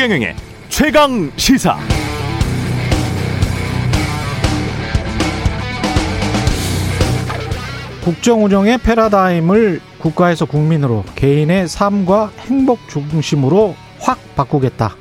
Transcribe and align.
최경영의 0.00 0.34
최강 0.70 1.30
시사. 1.36 1.76
국정 8.02 8.42
운영의 8.46 8.78
패러다임을 8.78 9.82
국가에서 9.98 10.46
국민으로 10.46 11.04
개인의 11.16 11.68
삶과 11.68 12.32
행복 12.38 12.78
중심으로 12.88 13.76
확 13.98 14.18
바꾸겠다. 14.36 14.96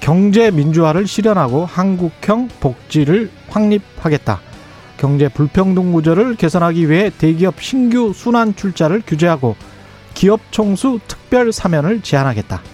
경제 0.00 0.50
민주화를 0.50 1.06
실현하고 1.06 1.66
한국형 1.66 2.48
복지를 2.58 3.30
확립하겠다. 3.50 4.40
경제 4.96 5.28
불평등 5.28 5.92
구조를 5.92 6.36
개선하기 6.36 6.88
위해 6.88 7.10
대기업 7.18 7.60
신규 7.60 8.14
순환 8.14 8.56
출자를 8.56 9.02
규제하고 9.06 9.56
기업 10.14 10.40
총수 10.50 11.00
특별 11.06 11.52
사면을 11.52 12.00
제한하겠다. 12.00 12.71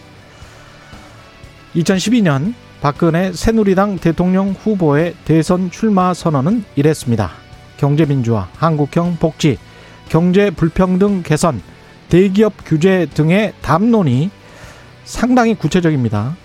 2012년 1.74 2.54
박근혜 2.80 3.32
새누리당 3.32 3.98
대통령 3.98 4.50
후보의 4.50 5.14
대선 5.24 5.70
출마 5.70 6.14
선언은 6.14 6.64
이랬습니다. 6.77 7.32
경제민주화, 7.77 8.48
한국형 8.56 9.16
복지, 9.18 9.58
경제 10.08 10.50
불평등 10.50 11.22
개선, 11.22 11.60
대기업 12.08 12.54
규제 12.64 13.06
등의 13.12 13.52
담론이 13.60 14.30
상당히 15.04 15.54
구체적입니다. 15.54 16.36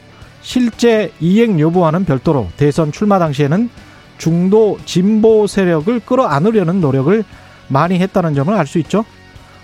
실제 0.42 1.12
이행 1.20 1.60
여부와는 1.60 2.06
별도로 2.06 2.50
대선 2.58 2.92
출마 2.92 3.20
당시에는 3.20 3.70
중도 4.18 4.78
진보 4.86 5.48
세력을 5.48 6.00
끌어안으려는 6.02 6.82
노력을 6.82 7.24
많이 7.70 8.00
했다는 8.00 8.36
점을 8.36 8.54
알 8.54 8.68
수 8.68 8.78
있죠. 8.80 9.06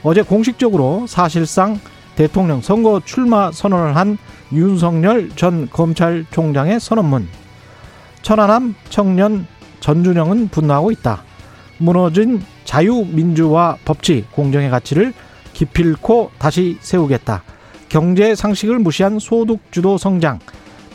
어제 0.04 0.22
공식적으로 0.22 1.06
사실상 1.08 1.80
대통령 2.16 2.62
선거 2.62 3.02
출마 3.04 3.52
선언을 3.52 3.96
한 3.96 4.18
윤석열 4.54 5.30
전 5.36 5.70
검찰총장의 5.70 6.80
선언문. 6.80 7.28
천안함 8.22 8.76
청년 8.90 9.48
전준영은 9.80 10.50
분노하고 10.50 10.92
있다. 10.92 11.24
무너진 11.78 12.42
자유민주화 12.66 13.78
법치 13.86 14.26
공정의 14.32 14.70
가치를 14.70 15.14
기필코 15.54 16.32
다시 16.38 16.78
세우겠다. 16.82 17.44
경제 17.88 18.36
상식을 18.36 18.80
무시한 18.80 19.20
소득주도 19.20 19.98
성장, 19.98 20.40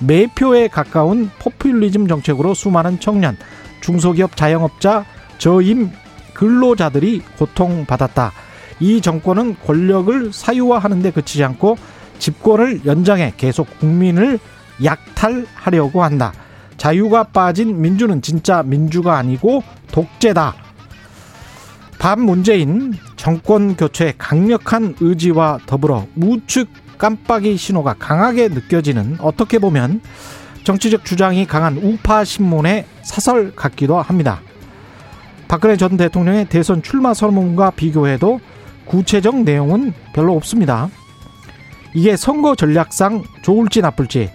매표에 0.01 0.69
가까운 0.69 1.31
포퓰리즘 1.39 2.07
정책으로 2.07 2.55
수많은 2.55 3.01
청년, 3.01 3.37
중소기업 3.81 4.37
자영업자, 4.37 5.05
저임 5.39 5.91
근로자들이 6.35 7.23
고통받았다. 7.39 8.33
이 8.81 9.01
정권은 9.01 9.57
권력을 9.65 10.33
사유화하는 10.33 11.03
데 11.03 11.11
그치지 11.11 11.45
않고 11.45 11.77
집권을 12.19 12.87
연장해 12.87 13.35
계속 13.37 13.79
국민을 13.79 14.39
약탈하려고 14.83 16.03
한다. 16.03 16.33
자유가 16.77 17.23
빠진 17.25 17.81
민주는 17.81 18.21
진짜 18.23 18.63
민주가 18.63 19.17
아니고 19.17 19.63
독재다. 19.93 20.55
반 21.99 22.21
문재인 22.21 22.93
정권 23.17 23.77
교체 23.77 24.13
강력한 24.19 24.95
의지와 25.01 25.61
더불어 25.67 26.07
우측 26.17 26.69
깜빡이 26.99 27.57
신호가 27.57 27.95
강하게 27.99 28.49
느껴지는 28.49 29.17
어떻게 29.21 29.59
보면 29.59 30.01
정치적 30.65 31.05
주장이 31.05 31.47
강한 31.47 31.77
우파 31.77 32.25
신문의 32.25 32.87
사설 33.03 33.55
같기도 33.55 34.01
합니다. 34.01 34.41
박근혜 35.49 35.77
전 35.77 35.97
대통령의 35.97 36.47
대선 36.47 36.83
출마 36.83 37.15
선언과 37.15 37.71
비교해도 37.71 38.41
구체적 38.87 39.43
내용은 39.43 39.93
별로 40.15 40.35
없습니다. 40.37 40.91
이게 41.95 42.17
선거 42.17 42.57
전략상 42.57 43.23
좋을지 43.43 43.81
나쁠지 43.81 44.31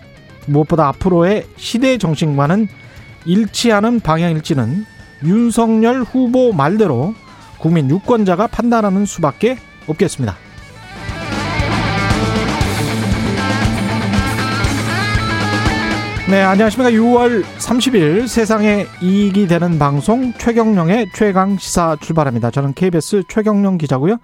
무엇보다 0.47 0.87
앞으로의 0.87 1.45
시대 1.57 1.97
정신과는 1.97 2.67
일치하는 3.25 3.99
방향일지는 3.99 4.85
윤석열 5.25 6.01
후보 6.03 6.53
말대로 6.53 7.13
국민 7.59 7.89
유권자가 7.89 8.47
판단하는 8.47 9.05
수밖에 9.05 9.57
없겠습니다. 9.87 10.37
네, 16.29 16.41
안녕하십니까. 16.41 16.91
6월 16.91 17.43
30일 17.43 18.27
세상에 18.27 18.85
이익이 19.01 19.47
되는 19.47 19.79
방송 19.79 20.31
최경령의 20.33 21.07
최강 21.13 21.57
시사 21.57 21.97
출발합니다. 21.99 22.51
저는 22.51 22.73
KBS 22.73 23.23
최경령 23.27 23.79
기자고요. 23.79 24.19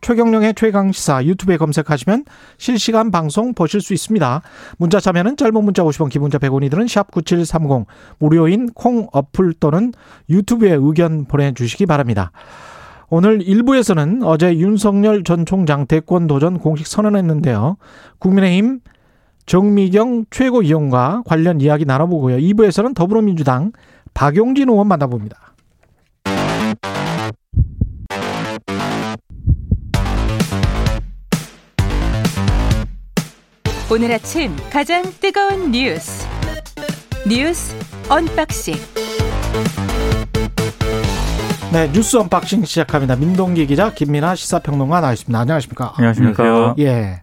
최경령의 0.00 0.54
최강 0.54 0.92
시사 0.92 1.24
유튜브에 1.24 1.56
검색하시면 1.56 2.24
실시간 2.56 3.10
방송 3.10 3.54
보실 3.54 3.80
수 3.80 3.92
있습니다. 3.92 4.42
문자 4.78 4.98
참여는 4.98 5.36
짧은 5.36 5.62
문자 5.62 5.82
50원, 5.82 6.10
기본자 6.10 6.38
100원이 6.38 6.70
드는 6.70 6.86
샵9730 6.86 7.86
무료인 8.18 8.70
콩 8.72 9.06
어플 9.12 9.54
또는 9.60 9.92
유튜브에 10.28 10.72
의견 10.72 11.26
보내주시기 11.26 11.86
바랍니다. 11.86 12.32
오늘 13.10 13.40
1부에서는 13.40 14.22
어제 14.24 14.56
윤석열 14.56 15.24
전 15.24 15.44
총장 15.44 15.86
대권 15.86 16.26
도전 16.26 16.58
공식 16.58 16.86
선언했는데요. 16.86 17.76
국민의힘 18.18 18.80
정미경 19.46 20.26
최고위원과 20.30 21.24
관련 21.26 21.60
이야기 21.60 21.84
나눠보고요. 21.84 22.36
2부에서는 22.36 22.94
더불어민주당 22.94 23.72
박용진 24.14 24.68
의원 24.68 24.86
만나봅니다. 24.86 25.49
오늘 33.92 34.12
아침 34.12 34.54
가장 34.72 35.02
뜨거운 35.20 35.72
뉴스 35.72 36.24
뉴스 37.28 37.74
unboxing 38.08 38.74
네 41.72 41.90
뉴스 41.92 42.16
unboxing 42.16 42.64
시작합니다. 42.64 43.16
민동기 43.16 43.66
기자 43.66 43.92
김민아 43.92 44.36
시사평론가 44.36 45.00
나와 45.00 45.12
있습니다. 45.12 45.36
안녕하십니까? 45.36 45.94
안녕하십니까? 45.96 46.76
예. 46.78 47.22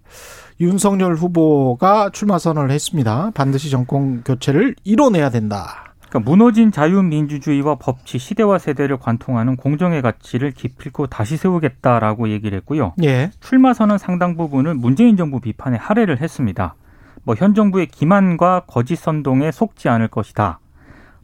윤석열 0.60 1.16
후보가 1.16 2.10
출마 2.12 2.38
선언을 2.38 2.72
했습니다. 2.72 3.32
반드시 3.34 3.70
정권 3.70 4.24
교체를 4.24 4.76
이뤄내야 4.84 5.30
된다. 5.30 5.87
그러니까 6.10 6.30
무너진 6.30 6.72
자유민주주의와 6.72 7.76
법치, 7.76 8.18
시대와 8.18 8.60
세대를 8.60 8.98
관통하는 8.98 9.56
공정의 9.58 10.02
가치를 10.02 10.52
기필코 10.52 11.08
다시 11.08 11.38
세우겠다라고 11.38 12.30
얘기를 12.30 12.58
했고요. 12.58 12.94
예. 13.04 13.30
출마 13.42 13.74
선언 13.74 13.98
상당 13.98 14.36
부분을 14.38 14.74
문재인 14.76 15.18
정부 15.18 15.40
비판에 15.42 15.78
할애를 15.78 16.22
했습니다. 16.22 16.76
뭐 17.24 17.36
현 17.38 17.54
정부의 17.54 17.88
기만과 17.88 18.64
거짓 18.68 18.96
선동에 18.96 19.52
속지 19.52 19.90
않을 19.90 20.08
것이다. 20.08 20.60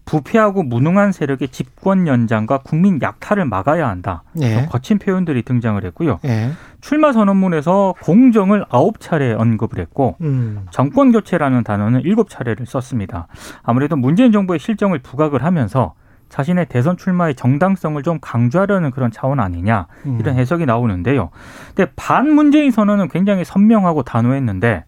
부패하고 0.06 0.64
무능한 0.64 1.12
세력의 1.12 1.50
집권 1.50 2.08
연장과 2.08 2.60
국민 2.60 3.02
약탈을 3.02 3.46
막아야 3.46 3.88
한다. 3.88 4.24
예. 4.42 4.66
거친 4.70 5.00
표현들이 5.00 5.44
등장을 5.44 5.84
했고요. 5.84 6.20
예. 6.26 6.52
출마 6.82 7.14
선언문에서 7.14 7.96
공정을 8.02 8.66
아홉 8.70 9.00
차례 9.00 9.34
언급을 9.34 9.80
했고 9.80 10.16
음. 10.22 10.66
정권 10.72 11.12
교체라는 11.12 11.64
단어는 11.64 12.02
일곱 12.02 12.30
차례를 12.30 12.66
썼습니다. 12.66 13.28
아무래도 13.64 13.96
문재인 13.96 14.32
정부의 14.32 14.60
실정을 14.60 15.00
부각을 15.00 15.44
하면서 15.44 15.94
자신의 16.30 16.66
대선 16.66 16.98
출마의 16.98 17.36
정당성을 17.36 18.02
좀 18.02 18.18
강조하려는 18.20 18.90
그런 18.92 19.12
차원 19.12 19.40
아니냐 19.40 19.86
음. 20.08 20.18
이런 20.20 20.36
해석이 20.36 20.66
나오는데요. 20.66 21.30
근데 21.76 21.92
반 21.96 22.34
문재인 22.34 22.72
선언은 22.72 23.10
굉장히 23.10 23.46
선명하고 23.46 24.02
단호했는데 24.04 24.84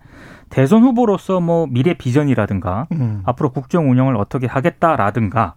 대선 0.55 0.83
후보로서 0.83 1.41
뭐 1.41 1.67
미래 1.69 1.93
비전이라든가 1.93 2.87
음. 2.93 3.21
앞으로 3.25 3.49
국정 3.51 3.91
운영을 3.91 4.15
어떻게 4.15 4.47
하겠다라든가 4.47 5.55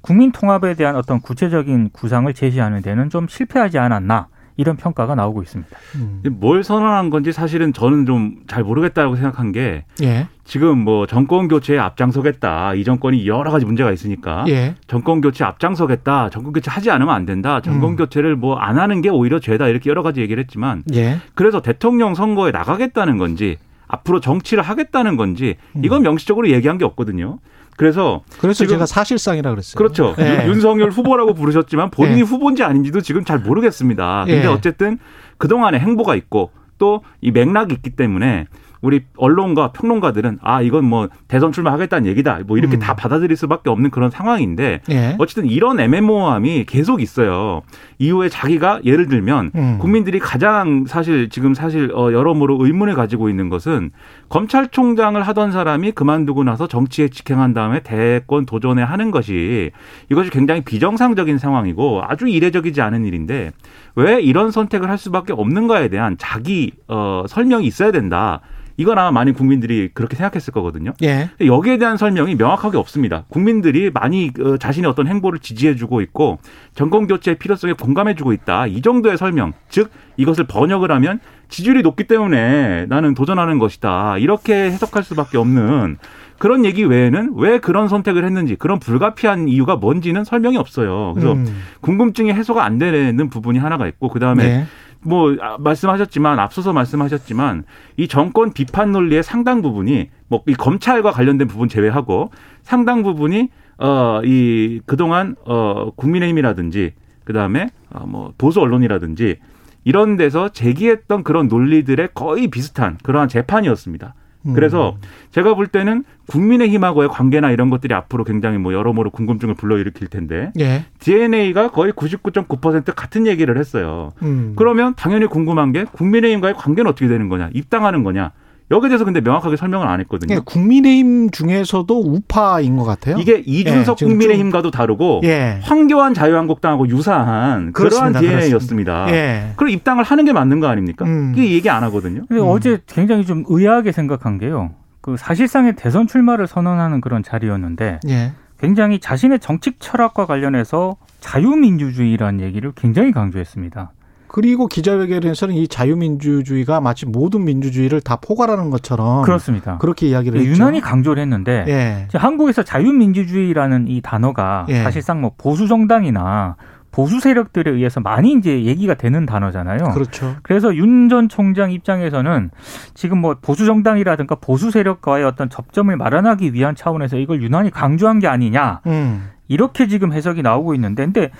국민 0.00 0.32
통합에 0.32 0.74
대한 0.74 0.96
어떤 0.96 1.20
구체적인 1.20 1.90
구상을 1.92 2.34
제시하는 2.34 2.82
데는 2.82 3.10
좀 3.10 3.28
실패하지 3.28 3.78
않았나 3.78 4.26
이런 4.56 4.76
평가가 4.76 5.14
나오고 5.14 5.42
있습니다. 5.44 5.70
음. 5.94 6.22
뭘 6.40 6.64
선언한 6.64 7.10
건지 7.10 7.30
사실은 7.30 7.72
저는 7.72 8.06
좀 8.06 8.40
잘 8.48 8.64
모르겠다고 8.64 9.14
생각한 9.14 9.52
게 9.52 9.84
예. 10.02 10.26
지금 10.42 10.78
뭐 10.78 11.06
정권 11.06 11.46
교체에 11.46 11.78
앞장서겠다. 11.78 12.74
이 12.74 12.82
정권이 12.82 13.28
여러 13.28 13.52
가지 13.52 13.64
문제가 13.64 13.92
있으니까 13.92 14.44
예. 14.48 14.74
정권 14.88 15.20
교체 15.20 15.44
앞장서겠다. 15.44 16.30
정권 16.30 16.52
교체 16.52 16.72
하지 16.72 16.90
않으면 16.90 17.14
안 17.14 17.24
된다. 17.24 17.60
정권 17.60 17.90
음. 17.90 17.96
교체를 17.96 18.34
뭐 18.34 18.56
안 18.58 18.80
하는 18.80 19.00
게 19.00 19.10
오히려 19.10 19.38
죄다. 19.38 19.68
이렇게 19.68 19.88
여러 19.90 20.02
가지 20.02 20.20
얘기를 20.20 20.42
했지만 20.42 20.82
예. 20.92 21.20
그래서 21.36 21.62
대통령 21.62 22.16
선거에 22.16 22.50
나가겠다는 22.50 23.16
건지 23.16 23.56
앞으로 23.92 24.20
정치를 24.20 24.62
하겠다는 24.62 25.16
건지 25.16 25.56
이건 25.82 26.02
명시적으로 26.02 26.48
얘기한 26.50 26.78
게 26.78 26.84
없거든요. 26.84 27.38
그래서 27.76 28.22
그래서 28.40 28.66
제가 28.66 28.84
사실상이라 28.86 29.50
그랬어요. 29.50 29.74
그렇죠. 29.78 30.14
예. 30.18 30.44
윤- 30.46 30.54
윤석열 30.54 30.90
후보라고 30.90 31.32
부르셨지만 31.34 31.90
본인이 31.90 32.18
예. 32.18 32.22
후보인지 32.22 32.62
아닌지도 32.62 33.00
지금 33.00 33.24
잘 33.24 33.38
모르겠습니다. 33.38 34.24
근데 34.26 34.42
예. 34.42 34.46
어쨌든 34.46 34.98
그동안의 35.38 35.80
행보가 35.80 36.14
있고 36.16 36.50
또 36.78 37.02
이 37.20 37.30
맥락이 37.30 37.74
있기 37.74 37.90
때문에 37.90 38.46
우리 38.82 39.02
언론과 39.16 39.72
평론가들은 39.72 40.38
아 40.42 40.62
이건 40.62 40.84
뭐 40.84 41.08
대선 41.28 41.52
출마하겠다는 41.52 42.08
얘기다 42.08 42.40
뭐 42.46 42.56
이렇게 42.56 42.76
음. 42.76 42.80
다 42.80 42.94
받아들일 42.94 43.36
수밖에 43.36 43.68
없는 43.68 43.90
그런 43.90 44.10
상황인데 44.10 44.80
예. 44.90 45.16
어쨌든 45.18 45.46
이런 45.46 45.78
애매모호함이 45.80 46.64
계속 46.66 47.02
있어요. 47.02 47.62
이후에 47.98 48.28
자기가 48.28 48.80
예를 48.84 49.06
들면 49.08 49.50
음. 49.54 49.78
국민들이 49.78 50.18
가장 50.18 50.86
사실 50.86 51.28
지금 51.28 51.52
사실 51.52 51.92
어 51.94 52.12
여러모로 52.12 52.58
의문을 52.64 52.94
가지고 52.94 53.28
있는 53.28 53.50
것은 53.50 53.90
검찰총장을 54.30 55.20
하던 55.20 55.52
사람이 55.52 55.92
그만두고 55.92 56.44
나서 56.44 56.66
정치에 56.66 57.08
직행한 57.08 57.52
다음에 57.52 57.80
대권 57.80 58.46
도전에 58.46 58.82
하는 58.82 59.10
것이 59.10 59.70
이것이 60.10 60.30
굉장히 60.30 60.62
비정상적인 60.62 61.36
상황이고 61.36 62.02
아주 62.06 62.28
이례적이지 62.28 62.80
않은 62.80 63.04
일인데 63.04 63.52
왜 63.94 64.20
이런 64.20 64.50
선택을 64.50 64.88
할 64.88 64.96
수밖에 64.96 65.32
없는가에 65.34 65.88
대한 65.88 66.16
자기 66.18 66.72
어 66.88 67.24
설명이 67.28 67.66
있어야 67.66 67.92
된다. 67.92 68.40
이건 68.80 68.98
아마 68.98 69.10
많은 69.10 69.34
국민들이 69.34 69.90
그렇게 69.92 70.16
생각했을 70.16 70.54
거거든요. 70.54 70.94
예. 71.02 71.28
여기에 71.44 71.76
대한 71.76 71.98
설명이 71.98 72.36
명확하게 72.36 72.78
없습니다. 72.78 73.24
국민들이 73.28 73.90
많이 73.92 74.30
어, 74.42 74.56
자신의 74.56 74.88
어떤 74.88 75.06
행보를 75.06 75.38
지지해주고 75.38 76.00
있고 76.00 76.38
정권 76.74 77.06
교체의 77.06 77.36
필요성에 77.36 77.74
공감해주고 77.74 78.32
있다. 78.32 78.68
이 78.68 78.80
정도의 78.80 79.18
설명, 79.18 79.52
즉 79.68 79.90
이것을 80.16 80.44
번역을 80.46 80.90
하면 80.92 81.20
지지율이 81.50 81.82
높기 81.82 82.04
때문에 82.04 82.86
나는 82.88 83.12
도전하는 83.12 83.58
것이다. 83.58 84.16
이렇게 84.16 84.54
해석할 84.54 85.02
수밖에 85.02 85.36
없는 85.36 85.98
그런 86.38 86.64
얘기 86.64 86.82
외에는 86.82 87.34
왜 87.36 87.58
그런 87.58 87.86
선택을 87.86 88.24
했는지 88.24 88.56
그런 88.56 88.78
불가피한 88.78 89.46
이유가 89.48 89.76
뭔지는 89.76 90.24
설명이 90.24 90.56
없어요. 90.56 91.12
그래서 91.14 91.34
음. 91.34 91.62
궁금증이 91.82 92.32
해소가 92.32 92.64
안 92.64 92.78
되는 92.78 93.28
부분이 93.28 93.58
하나가 93.58 93.86
있고 93.86 94.08
그 94.08 94.18
다음에 94.20 94.42
네. 94.42 94.66
뭐 95.02 95.34
아, 95.40 95.56
말씀하셨지만 95.58 96.38
앞서서 96.38 96.72
말씀하셨지만 96.72 97.64
이 97.96 98.06
정권 98.08 98.52
비판 98.52 98.92
논리의 98.92 99.22
상당 99.22 99.62
부분이 99.62 100.10
뭐 100.28 100.42
이 100.46 100.54
검찰과 100.54 101.10
관련된 101.12 101.48
부분 101.48 101.68
제외하고 101.68 102.30
상당 102.62 103.02
부분이 103.02 103.48
어 103.78 104.20
이 104.24 104.80
그동안 104.86 105.36
어 105.46 105.90
국민의힘이라든지 105.96 106.92
그다음에 107.24 107.70
어뭐 107.94 108.34
보수 108.36 108.60
언론이라든지 108.60 109.38
이런 109.84 110.16
데서 110.16 110.50
제기했던 110.50 111.24
그런 111.24 111.48
논리들의 111.48 112.10
거의 112.14 112.48
비슷한 112.48 112.98
그러한 113.02 113.28
재판이었습니다. 113.28 114.14
음. 114.46 114.54
그래서 114.54 114.96
제가 115.30 115.54
볼 115.54 115.66
때는 115.66 116.04
국민의힘하고의 116.26 117.08
관계나 117.08 117.50
이런 117.50 117.70
것들이 117.70 117.92
앞으로 117.94 118.24
굉장히 118.24 118.58
뭐 118.58 118.72
여러모로 118.72 119.10
궁금증을 119.10 119.54
불러일으킬 119.54 120.08
텐데 120.08 120.52
예. 120.58 120.84
DNA가 121.00 121.70
거의 121.70 121.92
99.9% 121.92 122.94
같은 122.94 123.26
얘기를 123.26 123.58
했어요. 123.58 124.12
음. 124.22 124.54
그러면 124.56 124.94
당연히 124.94 125.26
궁금한 125.26 125.72
게 125.72 125.84
국민의힘과의 125.84 126.54
관계는 126.54 126.90
어떻게 126.90 127.08
되는 127.08 127.28
거냐, 127.28 127.50
입당하는 127.52 128.02
거냐. 128.02 128.32
여기에 128.70 128.88
대해서 128.88 129.04
근데 129.04 129.20
명확하게 129.20 129.56
설명을 129.56 129.88
안 129.88 130.00
했거든요. 130.00 130.36
예, 130.36 130.40
국민의힘 130.44 131.30
중에서도 131.30 132.00
우파인 132.00 132.76
것 132.76 132.84
같아요. 132.84 133.18
이게 133.18 133.42
이준석 133.44 134.00
예, 134.00 134.06
국민의힘과도 134.06 134.70
다르고 134.70 135.22
예. 135.24 135.58
황교안 135.62 136.14
자유한국당하고 136.14 136.88
유사한 136.88 137.72
그렇습니다. 137.72 138.20
그러한 138.20 138.40
DNA였습니다. 138.40 139.10
예. 139.10 139.52
그럼 139.56 139.70
입당을 139.70 140.04
하는 140.04 140.24
게 140.24 140.32
맞는 140.32 140.60
거 140.60 140.68
아닙니까? 140.68 141.04
음. 141.04 141.32
이게 141.36 141.52
얘기 141.52 141.68
안 141.68 141.82
하거든요. 141.84 142.24
근데 142.28 142.40
음. 142.40 142.48
어제 142.48 142.78
굉장히 142.86 143.26
좀 143.26 143.44
의아하게 143.48 143.90
생각한 143.90 144.38
게요. 144.38 144.70
그 145.00 145.16
사실상의 145.16 145.74
대선 145.76 146.06
출마를 146.06 146.46
선언하는 146.46 147.00
그런 147.00 147.22
자리였는데 147.24 148.00
예. 148.08 148.32
굉장히 148.60 149.00
자신의 149.00 149.40
정책 149.40 149.80
철학과 149.80 150.26
관련해서 150.26 150.96
자유민주주의라는 151.20 152.40
얘기를 152.40 152.72
굉장히 152.76 153.10
강조했습니다. 153.10 153.92
그리고 154.32 154.68
기자회견에서는 154.68 155.56
이 155.56 155.66
자유민주주의가 155.66 156.80
마치 156.80 157.04
모든 157.04 157.44
민주주의를 157.44 158.00
다 158.00 158.14
포괄하는 158.14 158.70
것처럼 158.70 159.22
그렇습니다. 159.22 159.76
그렇게 159.78 160.06
이야기를 160.06 160.38
했죠. 160.40 160.52
유난히 160.52 160.80
강조를 160.80 161.20
했는데 161.20 161.64
예. 161.66 162.08
한국에서 162.16 162.62
자유민주주의라는 162.62 163.88
이 163.88 164.00
단어가 164.00 164.66
예. 164.68 164.84
사실상 164.84 165.20
뭐 165.20 165.32
보수 165.36 165.66
정당이나 165.66 166.54
보수 166.92 167.18
세력들에 167.18 167.72
의해서 167.72 167.98
많이 168.00 168.32
이제 168.32 168.64
얘기가 168.64 168.94
되는 168.94 169.26
단어잖아요. 169.26 169.90
그렇죠. 169.94 170.36
그래서 170.42 170.74
윤 170.76 171.08
전 171.08 171.28
총장 171.28 171.72
입장에서는 171.72 172.50
지금 172.94 173.18
뭐 173.18 173.34
보수 173.42 173.66
정당이라든가 173.66 174.36
보수 174.36 174.70
세력과의 174.70 175.24
어떤 175.24 175.50
접점을 175.50 175.96
마련하기 175.96 176.54
위한 176.54 176.76
차원에서 176.76 177.16
이걸 177.16 177.42
유난히 177.42 177.70
강조한 177.70 178.20
게 178.20 178.28
아니냐 178.28 178.80
음. 178.86 179.28
이렇게 179.48 179.88
지금 179.88 180.12
해석이 180.12 180.42
나오고 180.42 180.74
있는데 180.74 181.02
근데 181.04 181.30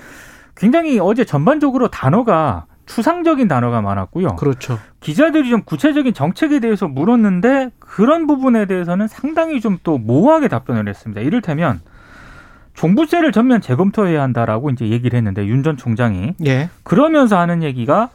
굉장히 0.56 0.98
어제 0.98 1.24
전반적으로 1.24 1.86
단어가 1.86 2.66
추상적인 2.90 3.48
단어가 3.48 3.80
많았고요. 3.80 4.36
그렇죠. 4.36 4.78
기자들이 5.00 5.48
좀 5.48 5.62
구체적인 5.62 6.12
정책에 6.12 6.58
대해서 6.60 6.88
물었는데 6.88 7.70
그런 7.78 8.26
부분에 8.26 8.66
대해서는 8.66 9.06
상당히 9.08 9.60
좀 9.60 9.78
또 9.82 9.96
모호하게 9.98 10.48
답변을 10.48 10.88
했습니다. 10.88 11.20
이를테면 11.22 11.80
종부세를 12.74 13.32
전면 13.32 13.60
재검토해야 13.60 14.20
한다라고 14.22 14.70
이제 14.70 14.88
얘기를 14.88 15.16
했는데 15.16 15.46
윤 15.46 15.62
전 15.62 15.76
총장이 15.76 16.34
예. 16.46 16.68
그러면서 16.82 17.38
하는 17.38 17.62
얘기가 17.62 18.10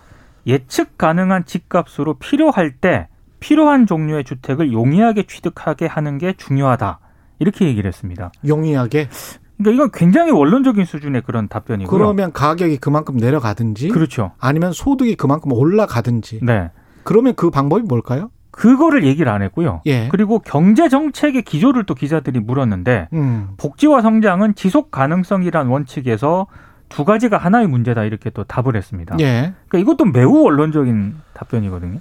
예측 0.48 0.98
가능한 0.98 1.45
집값으로 1.45 2.16
필요할 2.16 2.72
때 2.72 3.07
필요한 3.39 3.86
종류의 3.86 4.24
주택을 4.24 4.72
용이하게 4.74 5.24
취득하게 5.24 5.86
하는 5.88 6.18
게 6.18 6.33
중요하다. 6.33 7.00
이렇게 7.39 7.66
얘기를 7.66 7.88
했습니다. 7.88 8.31
용이하게. 8.48 9.10
그러니까 9.57 9.71
이건 9.71 9.91
굉장히 9.93 10.31
원론적인 10.31 10.85
수준의 10.85 11.23
그런 11.23 11.47
답변이고요. 11.47 11.89
그러면 11.89 12.31
가격이 12.31 12.77
그만큼 12.77 13.17
내려가든지 13.17 13.89
그렇죠. 13.89 14.31
아니면 14.39 14.73
소득이 14.73 15.15
그만큼 15.15 15.53
올라가든지 15.53 16.39
네. 16.43 16.71
그러면 17.03 17.35
그 17.35 17.49
방법이 17.49 17.83
뭘까요? 17.83 18.31
그거를 18.51 19.05
얘기를 19.05 19.31
안 19.31 19.41
했고요. 19.41 19.81
예. 19.85 20.07
그리고 20.09 20.39
경제 20.39 20.87
정책의 20.87 21.43
기조를 21.43 21.85
또 21.85 21.93
기자들이 21.93 22.39
물었는데 22.39 23.09
음. 23.13 23.49
복지와 23.57 24.01
성장은 24.01 24.55
지속 24.55 24.91
가능성이란 24.91 25.67
원칙에서 25.67 26.47
두 26.87 27.03
가지가 27.03 27.37
하나의 27.37 27.67
문제다 27.67 28.03
이렇게 28.05 28.29
또 28.29 28.43
답을 28.45 28.75
했습니다. 28.75 29.17
예. 29.19 29.53
그러니까 29.67 29.79
이것도 29.79 30.05
매우 30.05 30.43
원론적인 30.43 31.15
답변이거든요. 31.33 31.99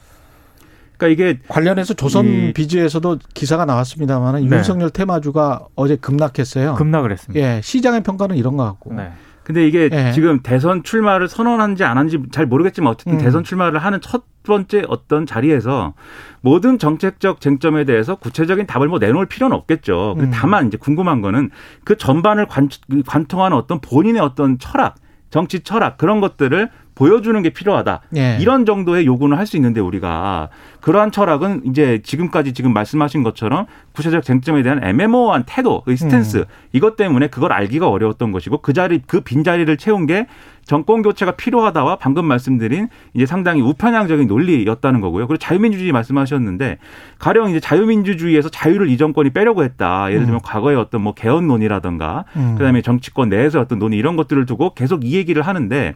그러니까 0.96 1.08
이게 1.08 1.38
관련해서 1.48 1.94
조선 1.94 2.26
이- 2.26 2.52
비즈에서도 2.52 3.18
기사가 3.34 3.64
나왔습니다만 3.64 4.36
네. 4.48 4.56
윤석열 4.56 4.90
테마주가 4.90 5.66
어제 5.74 5.96
급락했어요. 5.96 6.74
급락을 6.74 7.12
했습니다. 7.12 7.44
예, 7.56 7.60
시장의 7.62 8.02
평가는 8.02 8.36
이런 8.36 8.56
것 8.56 8.64
같고. 8.64 8.94
네. 8.94 9.10
근데 9.42 9.66
이게 9.68 9.90
예. 9.92 10.12
지금 10.12 10.40
대선 10.42 10.82
출마를 10.82 11.28
선언한지 11.28 11.84
안 11.84 11.98
한지 11.98 12.18
잘 12.32 12.46
모르겠지만 12.46 12.92
어쨌든 12.92 13.14
음. 13.14 13.18
대선 13.18 13.44
출마를 13.44 13.78
하는 13.78 14.00
첫 14.00 14.24
번째 14.42 14.84
어떤 14.88 15.26
자리에서 15.26 15.92
모든 16.40 16.78
정책적 16.78 17.42
쟁점에 17.42 17.84
대해서 17.84 18.14
구체적인 18.14 18.66
답을 18.66 18.88
뭐 18.88 18.98
내놓을 18.98 19.26
필요는 19.26 19.54
없겠죠. 19.54 20.14
음. 20.18 20.30
다만 20.32 20.68
이제 20.68 20.78
궁금한 20.78 21.20
거는 21.20 21.50
그 21.84 21.98
전반을 21.98 22.46
관, 22.46 22.70
관통하는 23.06 23.54
어떤 23.54 23.80
본인의 23.82 24.22
어떤 24.22 24.58
철학, 24.58 24.94
정치 25.28 25.60
철학 25.60 25.98
그런 25.98 26.20
것들을 26.22 26.70
보여주는 26.94 27.40
게 27.42 27.50
필요하다. 27.50 28.00
예. 28.16 28.38
이런 28.40 28.64
정도의 28.66 29.04
요구는 29.06 29.36
할 29.36 29.44
수 29.46 29.56
있는데 29.56 29.80
우리가 29.80 30.48
그러한 30.80 31.10
철학은 31.12 31.62
이제 31.66 32.00
지금까지 32.02 32.52
지금 32.54 32.72
말씀하신 32.72 33.22
것처럼 33.22 33.66
구체적 33.92 34.22
쟁점에 34.24 34.62
대한 34.62 34.82
애매모호한 34.82 35.44
태도, 35.46 35.82
의 35.86 35.96
스탠스 35.96 36.36
음. 36.38 36.44
이것 36.72 36.96
때문에 36.96 37.26
그걸 37.26 37.52
알기가 37.52 37.88
어려웠던 37.88 38.32
것이고 38.32 38.58
그 38.62 38.72
자리 38.72 39.00
그 39.00 39.20
빈 39.20 39.44
자리를 39.44 39.76
채운 39.76 40.06
게 40.06 40.26
정권 40.64 41.02
교체가 41.02 41.32
필요하다와 41.32 41.96
방금 41.96 42.24
말씀드린 42.26 42.88
이제 43.12 43.26
상당히 43.26 43.60
우편향적인 43.60 44.26
논리였다는 44.26 45.00
거고요. 45.00 45.26
그리고 45.26 45.38
자유민주주의 45.38 45.92
말씀하셨는데 45.92 46.78
가령 47.18 47.50
이제 47.50 47.60
자유민주주의에서 47.60 48.48
자유를 48.48 48.88
이 48.88 48.96
정권이 48.96 49.30
빼려고 49.30 49.64
했다. 49.64 50.10
예를 50.10 50.24
들면 50.24 50.40
과거의 50.42 50.76
어떤 50.76 51.02
뭐 51.02 51.14
개헌론이라든가 51.14 52.24
음. 52.36 52.54
그다음에 52.56 52.82
정치권 52.82 53.28
내에서 53.28 53.60
어떤 53.60 53.78
논의 53.78 53.98
이런 53.98 54.16
것들을 54.16 54.46
두고 54.46 54.74
계속 54.74 55.04
이 55.04 55.14
얘기를 55.14 55.42
하는데 55.42 55.94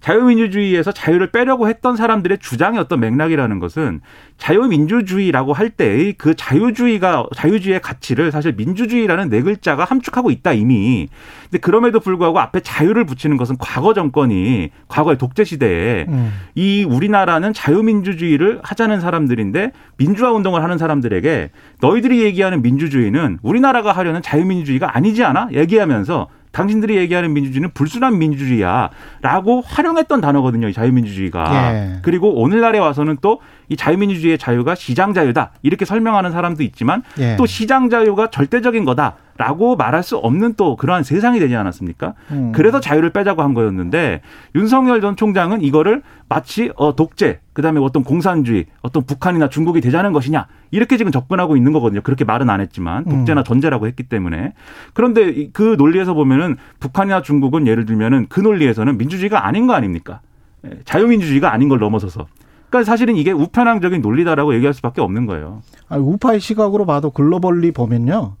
자유민주주의에서 0.00 0.92
자유를 0.92 1.30
빼려고 1.30 1.68
했던 1.68 1.96
사람들의 1.96 2.38
주장의 2.38 2.78
어떤 2.80 3.00
맥락이라는 3.00 3.58
것은 3.58 4.00
자유민주주의라고 4.38 5.52
할 5.52 5.68
때의 5.68 6.14
그 6.14 6.34
자유주의가 6.34 7.26
자유주의의 7.34 7.80
가치를 7.82 8.30
사실 8.32 8.54
민주주의라는 8.56 9.28
네 9.28 9.42
글자가 9.42 9.84
함축하고 9.84 10.30
있다 10.30 10.52
이미. 10.52 11.08
근데 11.44 11.58
그럼에도 11.58 12.00
불구하고 12.00 12.38
앞에 12.38 12.60
자유를 12.60 13.04
붙이는 13.04 13.36
것은 13.36 13.56
과거 13.58 13.94
정권이 13.94 14.70
과거의 14.86 15.18
독재 15.18 15.44
시대에 15.44 16.06
음. 16.08 16.32
이 16.54 16.84
우리나라는 16.84 17.52
자유민주주의를 17.52 18.60
하자는 18.62 19.00
사람들인데 19.00 19.72
민주화 19.96 20.32
운동을 20.32 20.62
하는 20.62 20.78
사람들에게 20.78 21.50
너희들이 21.80 22.22
얘기하는 22.22 22.62
민주주의는 22.62 23.38
우리나라가 23.42 23.92
하려는 23.92 24.22
자유민주주의가 24.22 24.96
아니지 24.96 25.24
않아? 25.24 25.48
얘기하면서 25.52 26.28
당신들이 26.58 26.96
얘기하는 26.96 27.32
민주주의는 27.32 27.70
불순한 27.72 28.18
민주주의야. 28.18 28.90
라고 29.22 29.60
활용했던 29.60 30.20
단어거든요. 30.20 30.68
이 30.68 30.72
자유민주주의가. 30.72 31.74
예. 31.74 31.98
그리고 32.02 32.34
오늘날에 32.34 32.78
와서는 32.78 33.18
또 33.20 33.38
이 33.68 33.76
자유민주주의의 33.76 34.38
자유가 34.38 34.74
시장 34.74 35.12
자유다. 35.12 35.52
이렇게 35.62 35.84
설명하는 35.84 36.32
사람도 36.32 36.62
있지만 36.62 37.02
예. 37.18 37.36
또 37.36 37.46
시장 37.46 37.90
자유가 37.90 38.30
절대적인 38.30 38.84
거다. 38.84 39.16
라고 39.38 39.76
말할 39.76 40.02
수 40.02 40.16
없는 40.16 40.54
또 40.56 40.74
그러한 40.74 41.04
세상이 41.04 41.38
되지 41.38 41.54
않았습니까? 41.54 42.14
음. 42.32 42.50
그래서 42.52 42.80
자유를 42.80 43.10
빼자고 43.10 43.42
한 43.42 43.54
거였는데 43.54 44.20
윤석열 44.56 45.00
전 45.00 45.14
총장은 45.14 45.62
이거를 45.62 46.02
마치 46.28 46.72
어 46.74 46.96
독재 46.96 47.38
그다음에 47.52 47.80
어떤 47.80 48.02
공산주의 48.02 48.66
어떤 48.82 49.04
북한이나 49.04 49.48
중국이 49.48 49.80
되자는 49.80 50.12
것이냐 50.12 50.48
이렇게 50.72 50.96
지금 50.96 51.12
접근하고 51.12 51.56
있는 51.56 51.72
거거든요. 51.72 52.00
그렇게 52.00 52.24
말은 52.24 52.50
안 52.50 52.60
했지만 52.60 53.04
독재나 53.04 53.44
전제라고 53.44 53.86
했기 53.86 54.02
때문에 54.02 54.54
그런데 54.92 55.48
그 55.52 55.76
논리에서 55.78 56.14
보면은 56.14 56.56
북한이나 56.80 57.22
중국은 57.22 57.68
예를 57.68 57.86
들면은 57.86 58.26
그 58.28 58.40
논리에서는 58.40 58.98
민주주의가 58.98 59.46
아닌 59.46 59.68
거 59.68 59.74
아닙니까? 59.74 60.20
예, 60.66 60.80
자유민주주의가 60.84 61.52
아닌 61.52 61.68
걸 61.68 61.78
넘어서서 61.78 62.26
그러니까 62.70 62.90
사실은 62.90 63.14
이게 63.14 63.30
우편향적인 63.30 64.02
논리다라고 64.02 64.52
얘기할 64.54 64.74
수밖에 64.74 65.00
없는 65.00 65.26
거예요. 65.26 65.62
아니, 65.88 66.02
우파의 66.02 66.40
시각으로 66.40 66.86
봐도 66.86 67.10
globally 67.10 67.70
보면요. 67.70 68.34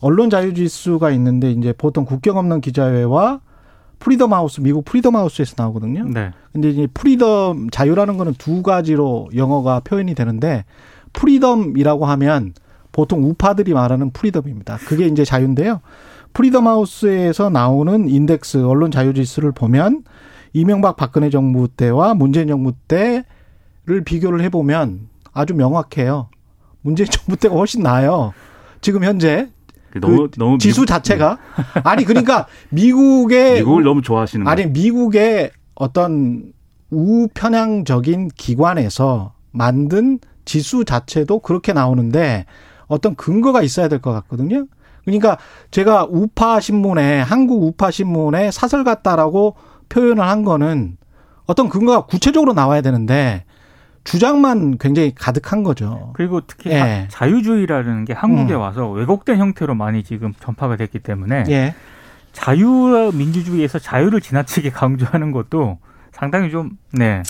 언론 0.00 0.30
자유 0.30 0.54
지수가 0.54 1.10
있는데 1.12 1.50
이제 1.52 1.72
보통 1.72 2.04
국경 2.04 2.36
없는 2.38 2.60
기자회와 2.60 3.40
프리덤 3.98 4.32
하우스 4.32 4.60
미국 4.60 4.84
프리덤 4.86 5.14
하우스에서 5.14 5.54
나오거든요. 5.58 6.04
네. 6.04 6.32
근데 6.52 6.70
이제 6.70 6.88
freedom 6.92 7.68
자유라는 7.70 8.16
거는 8.16 8.34
두 8.38 8.62
가지로 8.62 9.28
영어가 9.34 9.80
표현이 9.80 10.14
되는데 10.14 10.64
freedom이라고 11.12 12.06
하면 12.06 12.54
보통 12.92 13.22
우파들이 13.24 13.74
말하는 13.74 14.10
freedom입니다. 14.10 14.78
그게 14.86 15.06
이제 15.06 15.24
자유인데요. 15.24 15.80
프리덤 16.32 16.66
하우스에서 16.66 17.50
나오는 17.50 18.08
인덱스 18.08 18.64
언론 18.64 18.90
자유 18.90 19.12
지수를 19.12 19.52
보면 19.52 20.04
이명박 20.52 20.96
박근혜 20.96 21.30
정부 21.30 21.68
때와 21.68 22.14
문재인 22.14 22.48
정부 22.48 22.72
때를 22.88 24.04
비교를 24.04 24.40
해 24.40 24.48
보면 24.48 25.08
아주 25.32 25.54
명확해요. 25.54 26.28
문재인 26.82 27.08
정부 27.10 27.36
때가 27.36 27.54
훨씬 27.54 27.82
나아요. 27.82 28.32
지금 28.80 29.04
현재 29.04 29.50
너무 29.98 30.28
그 30.30 30.38
너무 30.38 30.58
지수 30.58 30.82
미국, 30.82 30.86
자체가 30.86 31.38
아니 31.84 32.04
그러니까 32.04 32.46
미국의 32.68 33.54
미국을 33.60 33.82
너무 33.82 34.02
좋아하시는 34.02 34.44
거예요. 34.44 34.52
아니 34.52 34.66
미국의 34.66 35.50
어떤 35.74 36.52
우편향적인 36.90 38.28
기관에서 38.36 39.32
만든 39.52 40.18
지수 40.44 40.84
자체도 40.84 41.40
그렇게 41.40 41.72
나오는데 41.72 42.46
어떤 42.86 43.14
근거가 43.14 43.62
있어야 43.62 43.88
될 43.88 44.00
것 44.00 44.12
같거든요. 44.12 44.66
그러니까 45.04 45.38
제가 45.70 46.06
우파 46.10 46.60
신문에 46.60 47.20
한국 47.20 47.62
우파 47.62 47.90
신문에 47.90 48.50
사설 48.50 48.84
같다라고 48.84 49.56
표현을 49.88 50.22
한 50.24 50.44
거는 50.44 50.96
어떤 51.46 51.68
근거가 51.68 52.06
구체적으로 52.06 52.52
나와야 52.52 52.80
되는데 52.80 53.44
주장만 54.04 54.78
굉장히 54.78 55.14
가득한 55.14 55.62
거죠. 55.62 56.10
그리고 56.14 56.40
특히 56.46 56.70
예. 56.70 56.78
하- 56.78 57.08
자유주의라는 57.08 58.04
게 58.06 58.12
한국에 58.12 58.54
음. 58.54 58.60
와서 58.60 58.90
왜곡된 58.90 59.38
형태로 59.38 59.74
많이 59.74 60.02
지금 60.02 60.32
전파가 60.40 60.76
됐기 60.76 61.00
때문에 61.00 61.44
예. 61.50 61.74
자유 62.32 63.10
민주주의에서 63.14 63.78
자유를 63.78 64.20
지나치게 64.20 64.70
강조하는 64.72 65.32
것도 65.32 65.78
상당히 66.12 66.50
좀 66.50 66.70
네. 66.92 67.22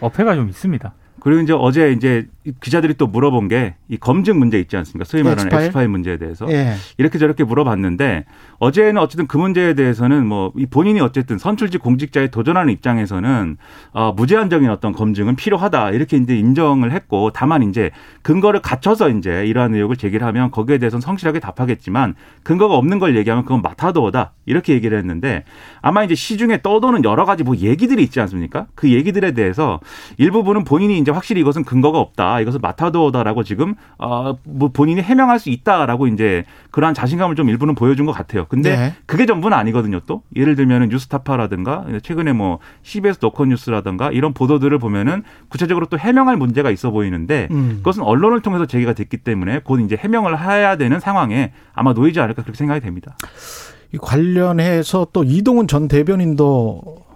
어폐가 0.00 0.34
좀 0.34 0.48
있습니다. 0.48 0.92
그리고 1.20 1.40
이제 1.42 1.52
어제 1.52 1.92
이제 1.92 2.26
기자들이 2.60 2.94
또 2.94 3.06
물어본 3.06 3.48
게 3.48 3.74
이 3.90 3.96
검증 3.96 4.38
문제 4.38 4.58
있지 4.60 4.76
않습니까? 4.76 5.04
소위 5.04 5.22
말하는 5.22 5.46
엑스파일? 5.46 5.64
엑스파일 5.66 5.88
문제에 5.88 6.18
대해서 6.18 6.46
예. 6.50 6.74
이렇게 6.98 7.18
저렇게 7.18 7.42
물어봤는데 7.42 8.26
어제는 8.58 8.98
어쨌든 9.00 9.26
그 9.26 9.38
문제에 9.38 9.74
대해서는 9.74 10.26
뭐 10.26 10.52
이 10.56 10.66
본인이 10.66 11.00
어쨌든 11.00 11.38
선출직 11.38 11.80
공직자에 11.82 12.28
도전하는 12.28 12.72
입장에서는 12.72 13.56
어 13.92 14.12
무제한적인 14.16 14.68
어떤 14.70 14.92
검증은 14.92 15.36
필요하다 15.36 15.90
이렇게 15.92 16.16
이제 16.16 16.36
인정을 16.36 16.92
했고 16.92 17.30
다만 17.32 17.62
이제 17.62 17.90
근거를 18.22 18.60
갖춰서 18.60 19.08
이제 19.10 19.46
이러한 19.46 19.74
의혹을 19.74 19.96
제기를 19.96 20.26
하면 20.26 20.50
거기에 20.50 20.78
대해서는 20.78 21.00
성실하게 21.00 21.40
답하겠지만 21.40 22.14
근거가 22.42 22.74
없는 22.76 22.98
걸 22.98 23.16
얘기하면 23.16 23.44
그건 23.44 23.62
마타도어다 23.62 24.32
이렇게 24.46 24.74
얘기를 24.74 24.98
했는데 24.98 25.44
아마 25.80 26.04
이제 26.04 26.14
시중에 26.14 26.60
떠도는 26.62 27.04
여러 27.04 27.24
가지 27.24 27.42
뭐 27.44 27.56
얘기들이 27.56 28.02
있지 28.02 28.20
않습니까? 28.20 28.66
그 28.74 28.90
얘기들에 28.90 29.32
대해서 29.32 29.80
일부분은 30.18 30.64
본인이 30.64 30.98
이제 30.98 31.10
확실히 31.10 31.40
이것은 31.40 31.64
근거가 31.64 31.98
없다 31.98 32.37
이것은 32.40 32.60
마타도어다라고 32.60 33.42
지금 33.42 33.74
어뭐 33.98 34.70
본인이 34.72 35.00
해명할 35.00 35.38
수 35.38 35.50
있다라고 35.50 36.06
이제 36.08 36.44
그러한 36.70 36.94
자신감을 36.94 37.36
좀 37.36 37.48
일부는 37.48 37.74
보여준 37.74 38.06
것 38.06 38.12
같아요. 38.12 38.46
근데 38.48 38.76
네. 38.76 38.94
그게 39.06 39.26
전부는 39.26 39.56
아니거든요. 39.56 40.00
또 40.06 40.22
예를 40.36 40.56
들면은 40.56 40.88
뉴스타파라든가 40.88 41.86
최근에 42.02 42.32
뭐 42.32 42.58
CBS 42.82 43.18
노컷뉴스라든가 43.20 44.10
이런 44.10 44.32
보도들을 44.32 44.78
보면은 44.78 45.22
구체적으로 45.48 45.86
또 45.86 45.98
해명할 45.98 46.36
문제가 46.36 46.70
있어 46.70 46.90
보이는데 46.90 47.48
음. 47.50 47.76
그것은 47.78 48.02
언론을 48.02 48.40
통해서 48.40 48.66
제기가 48.66 48.92
됐기 48.92 49.18
때문에 49.18 49.60
곧 49.60 49.80
이제 49.80 49.96
해명을 49.96 50.40
해야 50.40 50.76
되는 50.76 51.00
상황에 51.00 51.52
아마 51.72 51.92
놓이지 51.92 52.20
않을까 52.20 52.42
그렇게 52.42 52.56
생각이 52.56 52.80
됩니다. 52.80 53.16
이 53.92 53.98
관련해서 53.98 55.08
또 55.12 55.24
이동훈 55.24 55.66
전 55.66 55.88
대변인도 55.88 57.07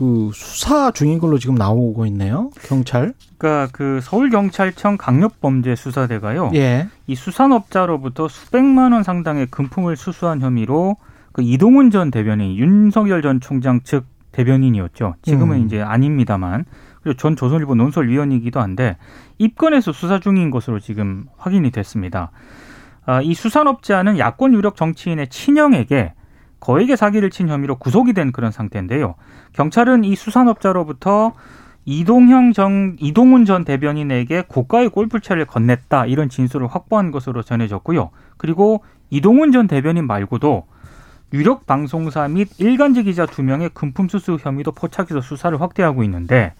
그 0.00 0.30
수사 0.32 0.90
중인 0.92 1.18
걸로 1.18 1.38
지금 1.38 1.56
나오고 1.56 2.06
있네요. 2.06 2.48
경찰. 2.62 3.12
그러니까 3.36 3.70
그 3.70 4.00
서울 4.02 4.30
경찰청 4.30 4.96
강력범죄 4.96 5.76
수사대가요. 5.76 6.52
예. 6.54 6.88
이 7.06 7.14
수산업자로부터 7.14 8.26
수백만 8.26 8.92
원 8.92 9.02
상당의 9.02 9.48
금품을 9.50 9.98
수수한 9.98 10.40
혐의로 10.40 10.96
그 11.32 11.42
이동훈 11.42 11.90
전 11.90 12.10
대변인, 12.10 12.56
윤석열 12.56 13.20
전 13.20 13.40
총장 13.40 13.82
측 13.82 14.06
대변인이었죠. 14.32 15.16
지금은 15.20 15.58
음. 15.58 15.66
이제 15.66 15.82
아닙니다만. 15.82 16.64
그리고 17.02 17.18
전 17.18 17.36
조선일보 17.36 17.74
논설위원이기도 17.74 18.58
한데 18.58 18.96
입건해서 19.36 19.92
수사 19.92 20.18
중인 20.18 20.50
것으로 20.50 20.80
지금 20.80 21.26
확인이 21.36 21.70
됐습니다. 21.70 22.30
아, 23.04 23.20
이 23.20 23.34
수산업자는 23.34 24.18
야권 24.18 24.54
유력 24.54 24.76
정치인의 24.76 25.28
친형에게 25.28 26.14
거액의 26.60 26.96
사기를 26.96 27.30
친 27.30 27.48
혐의로 27.48 27.76
구속이 27.76 28.12
된 28.12 28.32
그런 28.32 28.52
상태인데요. 28.52 29.14
경찰은 29.54 30.04
이 30.04 30.14
수산업자로부터 30.14 31.32
이동형 31.86 32.52
정 32.52 32.96
이동훈 33.00 33.44
전 33.46 33.64
대변인에게 33.64 34.44
고가의 34.46 34.90
골프채를 34.90 35.46
건넸다 35.46 36.08
이런 36.08 36.28
진술을 36.28 36.66
확보한 36.68 37.10
것으로 37.10 37.42
전해졌고요. 37.42 38.10
그리고 38.36 38.84
이동훈 39.08 39.50
전 39.50 39.66
대변인 39.66 40.06
말고도 40.06 40.66
유력 41.32 41.66
방송사 41.66 42.28
및 42.28 42.48
일간지 42.58 43.02
기자 43.04 43.24
두 43.24 43.42
명의 43.42 43.70
금품 43.72 44.08
수수 44.08 44.36
혐의도 44.40 44.72
포착해서 44.72 45.20
수사를 45.20 45.58
확대하고 45.60 46.02
있는데 46.04 46.54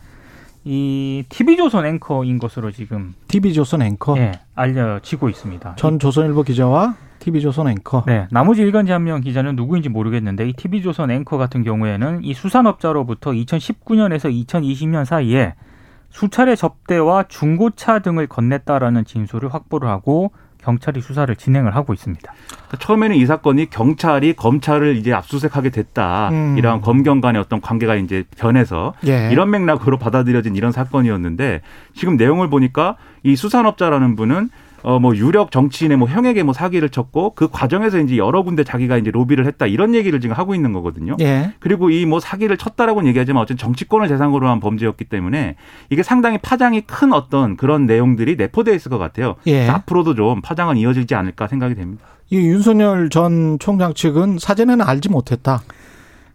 이 0.64 1.25
TV조선 1.28 1.87
앵커인 1.87 2.38
것으로 2.38 2.71
지금 2.71 3.14
TV조선 3.28 3.83
앵커. 3.83 4.16
예, 4.19 4.33
알려지고 4.54 5.28
있습니다. 5.28 5.75
전 5.76 5.99
조선일보 5.99 6.42
기자와 6.42 6.97
TV조선 7.20 7.68
앵커. 7.68 8.02
네, 8.06 8.26
나머지 8.30 8.62
일간지 8.62 8.90
한 8.92 9.04
명 9.04 9.20
기자는 9.20 9.56
누구인지 9.56 9.88
모르겠는데 9.88 10.48
이 10.48 10.52
TV조선 10.52 11.10
앵커 11.10 11.38
같은 11.38 11.62
경우에는 11.62 12.24
이 12.24 12.34
수산업자로부터 12.34 13.30
2019년에서 13.32 14.30
2020년 14.46 15.04
사이에 15.04 15.54
수차례 16.10 16.56
접대와 16.56 17.24
중고차 17.28 18.00
등을 18.00 18.26
건넸다라는 18.26 19.06
진술을 19.06 19.54
확보를 19.54 19.88
하고 19.88 20.32
경찰이 20.62 21.00
수사를 21.00 21.34
진행을 21.34 21.74
하고 21.74 21.94
있습니다. 21.94 22.32
그러니까 22.48 22.76
처음에는 22.78 23.16
이 23.16 23.24
사건이 23.24 23.70
경찰이 23.70 24.34
검찰을 24.34 24.96
이제 24.96 25.10
압수수색하게 25.14 25.70
됐다. 25.70 26.28
음. 26.30 26.58
이런 26.58 26.82
검경 26.82 27.22
간의 27.22 27.40
어떤 27.40 27.62
관계가 27.62 27.94
이제 27.94 28.24
변해서 28.36 28.92
예. 29.06 29.30
이런 29.32 29.48
맥락으로 29.50 29.96
받아들여진 29.96 30.56
이런 30.56 30.70
사건이었는데 30.72 31.62
지금 31.94 32.16
내용을 32.16 32.50
보니까 32.50 32.96
이 33.22 33.36
수산업자라는 33.36 34.16
분은 34.16 34.50
어 34.82 34.99
뭐 35.00 35.16
유력 35.16 35.50
정치인의 35.50 35.96
뭐 35.96 36.08
형에게 36.08 36.42
뭐 36.42 36.52
사기를 36.52 36.88
쳤고 36.90 37.34
그 37.34 37.49
과정에서 37.49 37.99
이제 38.00 38.16
여러 38.16 38.42
군데 38.42 38.64
자기가 38.64 38.96
이제 38.99 39.10
로비를 39.10 39.46
했다 39.46 39.66
이런 39.66 39.94
얘기를 39.94 40.20
지금 40.20 40.37
하고 40.37 40.54
있는 40.54 40.72
거거든요. 40.72 41.16
예. 41.20 41.52
그리고 41.60 41.90
이 41.90 42.04
뭐 42.06 42.18
사기를 42.20 42.56
쳤다라고는 42.56 43.08
얘기하지만 43.08 43.42
어쨌든 43.42 43.58
정치권을 43.58 44.08
대상으로 44.08 44.49
한 44.49 44.58
범죄였기 44.60 45.04
때문에 45.04 45.56
이게 45.90 46.02
상당히 46.02 46.38
파장이 46.38 46.82
큰 46.82 47.12
어떤 47.12 47.56
그런 47.56 47.87
내용들이 47.87 48.37
내포되어 48.37 48.75
있을 48.75 48.90
것 48.90 48.99
같아요. 48.99 49.37
예. 49.46 49.68
앞으로도 49.68 50.14
좀 50.14 50.40
파장은 50.40 50.76
이어지지 50.76 51.14
않을까 51.14 51.46
생각이 51.46 51.75
됩니다. 51.75 52.04
이 52.30 52.37
윤석열 52.37 53.10
전 53.10 53.58
총장 53.58 53.92
측은 53.94 54.38
사전에는 54.38 54.84
알지 54.87 55.08
못했다. 55.08 55.62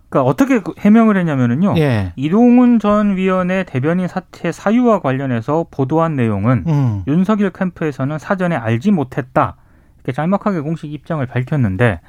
그러니까 0.09 0.29
어떻게 0.29 0.59
그 0.59 0.73
해명을 0.79 1.17
했냐면은요. 1.17 1.75
예. 1.77 2.13
이동훈 2.15 2.79
전 2.79 3.17
위원의 3.17 3.65
대변인 3.65 4.07
사태 4.07 4.51
사유와 4.51 4.99
관련해서 5.01 5.65
보도한 5.71 6.15
내용은 6.15 6.63
음. 6.67 7.03
윤석열 7.07 7.51
캠프에서는 7.51 8.17
사전에 8.19 8.55
알지 8.55 8.91
못했다. 8.91 9.57
이렇게 9.97 10.11
짤막하게 10.11 10.59
공식 10.61 10.93
입장을 10.93 11.25
밝혔는데 11.25 11.99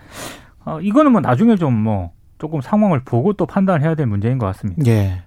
어, 0.65 0.81
이거는 0.81 1.13
뭐 1.13 1.21
나중에 1.21 1.57
좀 1.57 1.73
뭐 1.73 2.13
조금 2.39 2.61
상황을 2.61 3.01
보고 3.05 3.33
또 3.33 3.47
판단해야 3.47 3.95
될 3.95 4.07
문제인 4.07 4.37
것 4.39 4.45
같습니다. 4.47 4.83
예. 4.87 5.23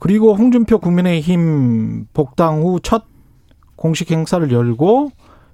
그리고 0.00 0.34
홍준표 0.34 0.78
국민의힘 0.78 2.06
복당 2.12 2.62
후 2.62 2.80
첫 2.82 3.04
공식 3.76 4.10
행사를 4.10 4.50
열고 4.50 5.10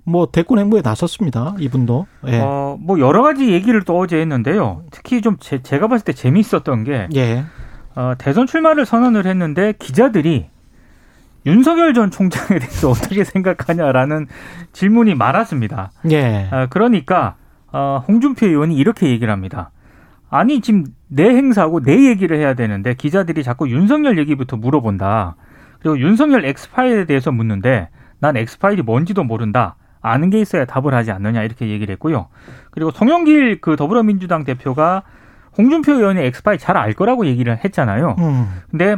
뭐 0.06 0.28
대권 0.30 0.60
행보에 0.60 0.82
나섰습니다. 0.82 1.56
이분도. 1.58 2.06
예. 2.28 2.40
어, 2.40 2.78
뭐 2.80 3.00
여러 3.00 3.22
가지 3.22 3.52
얘기를 3.52 3.82
또 3.82 3.98
어제 3.98 4.18
했는데요. 4.18 4.84
특히 4.92 5.20
좀 5.20 5.36
제, 5.40 5.58
가 5.58 5.88
봤을 5.88 6.04
때 6.04 6.12
재미있었던 6.12 6.84
게 6.84 7.08
예. 7.16 7.44
어, 7.96 8.12
대선 8.16 8.46
출마를 8.46 8.86
선언을 8.86 9.26
했는데 9.26 9.75
기자들이 9.78 10.46
윤석열 11.44 11.92
전 11.92 12.12
총장에 12.12 12.60
대해서 12.60 12.90
어떻게 12.90 13.25
생각하냐라는 13.25 14.28
질문이 14.72 15.16
많았습니다. 15.16 15.90
예. 16.12 16.48
어, 16.52 16.66
그러니까 16.70 17.34
어, 17.72 18.04
홍준표 18.06 18.46
의원이 18.46 18.76
이렇게 18.76 19.08
얘기를 19.08 19.32
합니다. 19.32 19.72
아니 20.30 20.60
지금 20.60 20.84
내 21.08 21.25
행사고 21.25 21.80
내 21.80 22.08
얘기를 22.08 22.38
해야 22.38 22.54
되는데 22.54 22.94
기자들이 22.94 23.42
자꾸 23.42 23.68
윤석열 23.68 24.18
얘기부터 24.18 24.56
물어본다. 24.56 25.34
그리고 25.80 25.98
윤석열 25.98 26.44
엑스파일에 26.44 27.06
대해서 27.06 27.32
묻는데 27.32 27.88
난 28.20 28.36
엑스파일이 28.36 28.82
뭔지도 28.82 29.25
모른다. 29.25 29.75
아는 30.06 30.30
게 30.30 30.40
있어야 30.40 30.64
답을 30.64 30.94
하지 30.94 31.10
않느냐 31.10 31.42
이렇게 31.42 31.68
얘기를 31.68 31.92
했고요. 31.92 32.28
그리고 32.70 32.90
송영길 32.90 33.60
그 33.60 33.76
더불어민주당 33.76 34.44
대표가 34.44 35.02
홍준표 35.58 35.94
의원이 35.94 36.20
엑스파일 36.20 36.58
잘알 36.58 36.92
거라고 36.94 37.26
얘기를 37.26 37.58
했잖아요. 37.64 38.16
음. 38.18 38.48
근데 38.70 38.96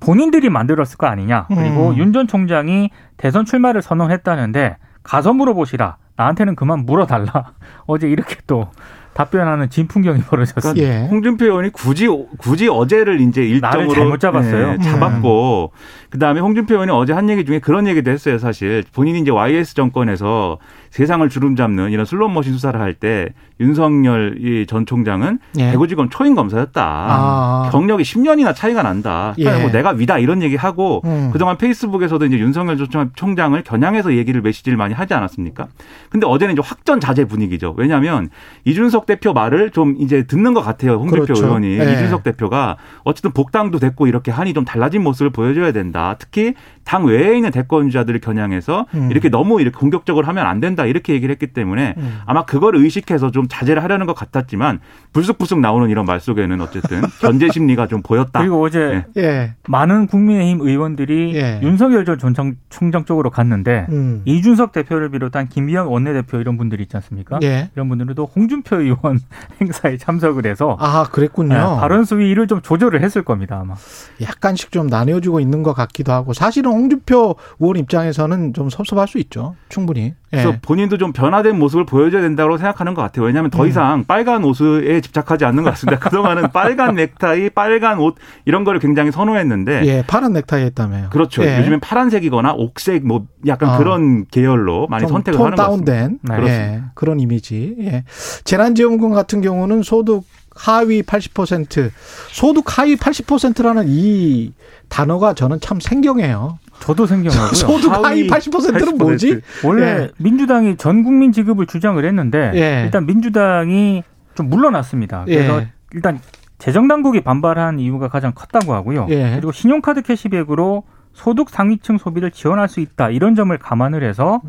본인들이 0.00 0.48
만들었을 0.48 0.96
거 0.98 1.06
아니냐. 1.06 1.46
그리고 1.48 1.90
음. 1.90 1.96
윤전 1.96 2.26
총장이 2.26 2.90
대선 3.16 3.44
출마를 3.44 3.82
선언했다는데 3.82 4.76
가서 5.02 5.32
물어보시라. 5.32 5.96
나한테는 6.16 6.56
그만 6.56 6.84
물어달라. 6.84 7.52
어제 7.86 8.08
이렇게 8.08 8.36
또 8.46 8.68
답변하는 9.14 9.68
진풍경이 9.68 10.22
벌어졌습니다. 10.22 10.82
예. 10.82 11.06
홍준표 11.08 11.44
의원이 11.44 11.70
굳이 11.70 12.08
굳이 12.38 12.68
어제를 12.68 13.20
이제 13.20 13.42
일정으로 13.42 13.92
잘못 13.94 14.20
잡았어요. 14.20 14.76
예, 14.78 14.82
잡았고 14.82 15.72
그다음에 16.10 16.40
홍준표 16.40 16.74
의원이 16.74 16.90
어제 16.92 17.12
한 17.12 17.28
얘기 17.28 17.44
중에 17.44 17.58
그런 17.58 17.86
얘기도 17.86 18.10
했어요. 18.10 18.38
사실 18.38 18.84
본인이 18.94 19.20
이제 19.20 19.30
YS 19.30 19.74
정권에서 19.74 20.58
세상을 20.90 21.26
주름 21.30 21.56
잡는 21.56 21.90
이런 21.90 22.04
슬롯머신 22.04 22.52
수사를 22.52 22.78
할 22.80 22.92
때 22.94 23.28
윤석열 23.58 24.36
이전 24.38 24.84
총장은 24.86 25.38
예. 25.58 25.70
대구지검 25.70 26.10
초임 26.10 26.34
검사였다. 26.34 26.82
아. 26.84 27.68
경력이 27.72 28.02
10년이나 28.02 28.54
차이가 28.54 28.82
난다. 28.82 29.34
예. 29.38 29.44
그러니까 29.44 29.62
뭐 29.64 29.72
내가 29.72 29.90
위다 29.90 30.18
이런 30.18 30.42
얘기 30.42 30.56
하고 30.56 31.00
음. 31.06 31.30
그동안 31.32 31.56
페이스북에서도 31.56 32.24
이제 32.26 32.38
윤석열 32.38 32.76
전 32.90 33.10
총장을 33.14 33.60
겨냥해서 33.62 34.14
얘기를 34.14 34.42
메시지를 34.42 34.76
많이 34.76 34.92
하지 34.94 35.14
않았습니까? 35.14 35.68
근데 36.10 36.26
어제는 36.26 36.52
이제 36.54 36.62
확전 36.64 37.00
자제 37.00 37.24
분위기죠. 37.24 37.74
왜냐하면 37.78 38.28
이준석 38.64 39.01
대표 39.06 39.32
말을 39.32 39.70
좀 39.70 39.96
이제 39.98 40.24
듣는 40.24 40.54
것 40.54 40.62
같아요. 40.62 40.94
홍준표 40.94 41.24
그렇죠. 41.24 41.44
의원이 41.44 41.78
예. 41.78 41.92
이준석 41.92 42.22
대표가 42.22 42.76
어쨌든 43.04 43.32
복당도 43.32 43.78
됐고 43.78 44.06
이렇게 44.06 44.30
하니 44.30 44.54
좀 44.54 44.64
달라진 44.64 45.02
모습을 45.02 45.30
보여줘야 45.30 45.72
된다. 45.72 46.16
특히 46.18 46.54
당 46.84 47.04
외에 47.04 47.36
있는 47.36 47.50
대권 47.50 47.88
주자들을 47.90 48.20
겨냥해서 48.20 48.86
음. 48.94 49.10
이렇게 49.10 49.28
너무 49.28 49.60
이렇게 49.60 49.76
공격적으로 49.78 50.26
하면 50.26 50.46
안 50.46 50.60
된다 50.60 50.84
이렇게 50.84 51.12
얘기를 51.14 51.32
했기 51.32 51.48
때문에 51.48 51.94
음. 51.96 52.18
아마 52.26 52.44
그걸 52.44 52.76
의식해서 52.76 53.30
좀 53.30 53.46
자제를 53.48 53.82
하려는 53.82 54.06
것 54.06 54.14
같았지만 54.14 54.80
불쑥불쑥 55.12 55.60
나오는 55.60 55.88
이런 55.90 56.04
말 56.04 56.20
속에는 56.20 56.60
어쨌든 56.60 57.02
견제 57.20 57.48
심리가 57.50 57.86
좀 57.86 58.02
보였다. 58.02 58.40
그리고 58.40 58.62
어제 58.62 59.04
예. 59.16 59.54
많은 59.68 60.06
국민의힘 60.06 60.60
의원들이 60.60 61.34
예. 61.36 61.60
윤석열 61.62 62.04
전 62.04 62.18
총장, 62.18 62.56
총장 62.68 63.04
쪽으로 63.04 63.30
갔는데 63.30 63.86
음. 63.90 64.22
이준석 64.24 64.72
대표를 64.72 65.10
비롯한 65.10 65.48
김기현 65.48 65.86
원내대표 65.86 66.38
이런 66.38 66.56
분들이 66.56 66.82
있지 66.82 66.96
않습니까? 66.96 67.38
예. 67.42 67.70
이런 67.74 67.88
분들도 67.88 68.24
홍준표 68.34 68.80
의원 68.80 68.91
행사에 69.60 69.96
참석을 69.96 70.46
해서 70.46 70.76
아, 70.80 71.04
그랬군요. 71.04 71.54
네, 71.54 71.60
발언 71.60 72.04
수위를 72.04 72.46
좀 72.46 72.60
조절을 72.62 73.02
했을 73.02 73.22
겁니다 73.24 73.60
아마. 73.60 73.74
약간씩 74.20 74.72
좀 74.72 74.86
나뉘어지고 74.86 75.40
있는 75.40 75.62
것 75.62 75.72
같기도 75.72 76.12
하고 76.12 76.32
사실은 76.32 76.72
홍준표 76.72 77.36
의원 77.60 77.76
입장에서는 77.76 78.54
좀 78.54 78.70
섭섭할 78.70 79.08
수 79.08 79.18
있죠. 79.18 79.54
충분히. 79.68 80.14
그래서 80.32 80.48
예. 80.48 80.58
본인도 80.62 80.96
좀 80.96 81.12
변화된 81.12 81.58
모습을 81.58 81.84
보여줘야 81.84 82.22
된다고 82.22 82.56
생각하는 82.56 82.94
것 82.94 83.02
같아요. 83.02 83.26
왜냐하면 83.26 83.50
더 83.50 83.64
음. 83.64 83.68
이상 83.68 84.04
빨간 84.04 84.42
옷에 84.44 85.02
집착하지 85.02 85.44
않는 85.44 85.62
것 85.62 85.70
같습니다. 85.70 85.98
그동안은 85.98 86.48
빨간 86.54 86.94
넥타이, 86.94 87.50
빨간 87.50 87.98
옷 87.98 88.16
이런 88.46 88.64
거를 88.64 88.80
굉장히 88.80 89.12
선호했는데 89.12 89.82
예, 89.84 90.02
파란 90.06 90.32
넥타이 90.32 90.62
했다며요. 90.64 91.10
그렇죠. 91.10 91.44
예. 91.44 91.58
요즘엔 91.60 91.80
파란색이거나 91.80 92.54
옥색 92.54 93.06
뭐 93.06 93.26
약간 93.46 93.68
아. 93.68 93.76
그런 93.76 94.24
계열로 94.24 94.86
많이 94.88 95.02
좀 95.02 95.10
선택을 95.10 95.36
톤 95.36 95.46
하는 95.48 95.56
것 95.56 95.62
같습니다. 95.64 95.92
다운된 95.92 96.18
네. 96.22 96.34
예, 96.34 96.36
그렇습니다. 96.40 96.92
그런 96.94 97.20
이미지. 97.20 97.76
예. 97.80 98.04
재난지원금 98.44 99.10
같은 99.10 99.42
경우는 99.42 99.82
소득 99.82 100.22
하위 100.54 101.02
80% 101.02 101.90
소득 102.30 102.78
하위 102.78 102.96
80%라는 102.96 103.84
이 103.88 104.52
단어가 104.88 105.34
저는 105.34 105.60
참 105.60 105.80
생경해요. 105.80 106.58
저도 106.80 107.06
생경하고요. 107.06 107.54
소득 107.54 107.90
하위 107.92 108.04
하위 108.04 108.26
80%는 108.28 108.98
뭐지? 108.98 109.40
원래 109.64 109.86
예. 109.86 110.10
민주당이 110.18 110.76
전 110.76 111.02
국민 111.02 111.32
지급을 111.32 111.66
주장을 111.66 112.04
했는데 112.04 112.52
예. 112.54 112.82
일단 112.84 113.06
민주당이 113.06 114.02
좀 114.34 114.50
물러났습니다. 114.50 115.24
그래서 115.24 115.60
예. 115.60 115.72
일단 115.92 116.20
재정 116.58 116.88
당국이 116.88 117.22
반발한 117.22 117.80
이유가 117.80 118.08
가장 118.08 118.32
컸다고 118.34 118.74
하고요. 118.74 119.06
예. 119.10 119.32
그리고 119.34 119.52
신용카드 119.52 120.02
캐시백으로 120.02 120.84
소득 121.12 121.50
상위층 121.50 121.98
소비를 121.98 122.30
지원할 122.30 122.68
수 122.68 122.80
있다 122.80 123.10
이런 123.10 123.34
점을 123.34 123.56
감안을 123.56 124.02
해서 124.02 124.40